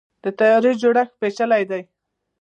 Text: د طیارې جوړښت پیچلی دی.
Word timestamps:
د 0.23 0.25
طیارې 0.37 0.71
جوړښت 0.81 1.13
پیچلی 1.21 1.63
دی. 1.71 1.81